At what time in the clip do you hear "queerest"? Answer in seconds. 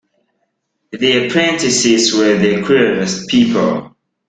2.65-3.27